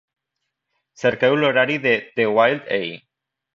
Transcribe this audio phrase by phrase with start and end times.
[1.01, 3.01] Cerqueu l'horari de The Wild Eye.